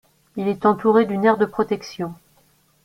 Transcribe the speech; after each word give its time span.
Il 0.35 0.47
est 0.47 0.65
entouré 0.65 1.05
d'une 1.05 1.25
aire 1.25 1.37
de 1.37 1.45
protection. 1.45 2.15